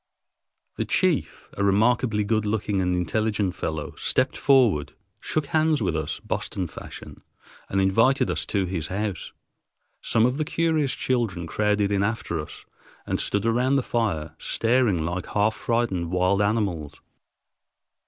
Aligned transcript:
The 0.77 0.85
chief, 0.85 1.47
a 1.57 1.63
remarkably 1.63 2.23
good 2.23 2.43
looking 2.43 2.81
and 2.81 2.95
intelligent 2.95 3.53
fellow, 3.53 3.93
stepped 3.97 4.35
forward, 4.35 4.95
shook 5.19 5.45
hands 5.45 5.79
with 5.79 5.95
us 5.95 6.19
Boston 6.21 6.67
fashion, 6.67 7.21
and 7.69 7.79
invited 7.79 8.27
us 8.31 8.43
to 8.47 8.65
his 8.65 8.87
house. 8.87 9.31
Some 10.01 10.25
of 10.25 10.37
the 10.39 10.43
curious 10.43 10.95
children 10.95 11.45
crowded 11.45 11.91
in 11.91 12.01
after 12.01 12.39
us 12.39 12.65
and 13.05 13.21
stood 13.21 13.45
around 13.45 13.75
the 13.75 13.83
fire 13.83 14.35
staring 14.39 15.05
like 15.05 15.27
half 15.27 15.53
frightened 15.53 16.09
wild 16.09 16.41
animals. 16.41 16.99